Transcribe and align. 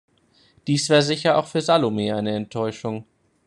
Dies 0.65 0.89
war 0.89 1.03
sicherlich 1.03 1.35
auch 1.35 1.45
für 1.47 1.61
Salome 1.61 2.15
eine 2.15 2.35
Enttäuschung. 2.35 3.05